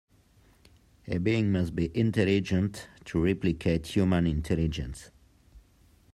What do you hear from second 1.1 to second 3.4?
being must be intelligent, to